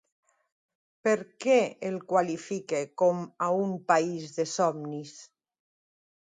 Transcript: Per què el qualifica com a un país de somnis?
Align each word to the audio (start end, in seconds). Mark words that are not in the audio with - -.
Per 1.07 1.11
què 1.45 1.57
el 1.89 1.99
qualifica 2.13 2.79
com 3.03 3.21
a 3.49 3.51
un 3.67 3.77
país 3.93 4.27
de 4.41 4.47
somnis? 4.55 5.15